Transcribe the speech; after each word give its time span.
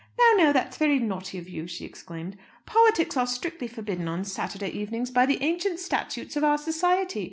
"Now, 0.17 0.45
now; 0.45 0.51
that's 0.51 0.77
very 0.77 0.97
naughty 0.97 1.37
of 1.37 1.47
you," 1.47 1.67
she 1.67 1.85
exclaimed. 1.85 2.35
"Politics 2.65 3.15
are 3.17 3.27
strictly 3.27 3.67
forbidden 3.67 4.07
on 4.07 4.25
Saturday 4.25 4.69
evenings 4.69 5.11
by 5.11 5.27
the 5.27 5.37
ancient 5.43 5.79
statutes 5.79 6.35
of 6.35 6.43
our 6.43 6.57
society. 6.57 7.19